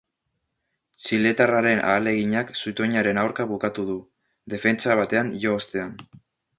[1.03, 4.01] Txiletarraren ahaleginak zutoinaren aurka bukatu du,
[4.57, 5.99] defentsa batean jo ostean.